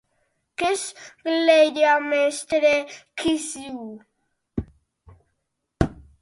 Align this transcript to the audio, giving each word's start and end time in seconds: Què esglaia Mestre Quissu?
Què 0.59 0.69
esglaia 0.75 1.91
Mestre 2.05 2.71
Quissu? 2.95 3.85